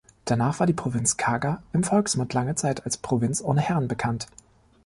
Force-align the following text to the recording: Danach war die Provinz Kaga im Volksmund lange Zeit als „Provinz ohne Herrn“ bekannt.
Danach 0.25 0.59
war 0.59 0.65
die 0.65 0.73
Provinz 0.73 1.15
Kaga 1.17 1.61
im 1.73 1.83
Volksmund 1.83 2.33
lange 2.33 2.55
Zeit 2.55 2.85
als 2.85 2.97
„Provinz 2.97 3.39
ohne 3.39 3.61
Herrn“ 3.61 3.87
bekannt. 3.87 4.25